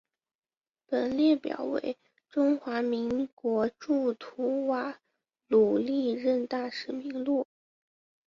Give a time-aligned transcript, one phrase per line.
[0.87, 1.95] 本列表为
[2.27, 4.99] 中华民国驻吐瓦
[5.47, 7.45] 鲁历任大使名录。